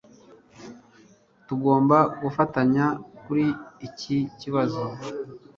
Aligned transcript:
Tugomba 1.47 1.97
gufatanya 2.21 2.85
kuri 3.23 3.47
iki 3.87 4.17
kibazo 4.39 4.83